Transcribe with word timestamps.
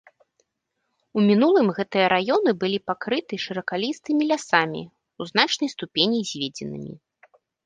У 1.19 1.25
мінулым 1.27 1.67
гэтыя 1.79 2.05
раёны 2.13 2.51
былі 2.63 2.79
пакрыты 2.93 3.39
шыракалістымі 3.45 4.23
лясамі, 4.33 4.83
у 5.19 5.23
значнай 5.35 5.69
ступені 5.77 6.19
зведзенымі. 6.33 6.93